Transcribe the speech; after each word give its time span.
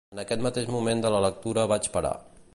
En 0.15 0.19
aquest 0.21 0.43
mateix 0.45 0.71
moment 0.77 1.05
de 1.05 1.13
la 1.17 1.21
lectura 1.27 1.69
vaig 1.75 1.91
parar. 1.99 2.17